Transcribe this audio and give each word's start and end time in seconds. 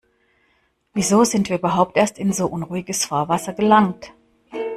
Wieso 0.95 1.25
sind 1.25 1.49
wir 1.49 1.59
überhaupt 1.59 1.95
erst 1.95 2.17
in 2.17 2.33
so 2.33 2.47
unruhiges 2.47 3.05
Fahrwasser 3.05 3.53
gelangt? 3.53 4.15